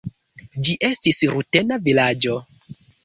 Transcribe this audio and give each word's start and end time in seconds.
Ĝi 0.67 0.73
estis 0.89 1.21
rutena 1.33 1.81
vilaĝo. 1.89 2.39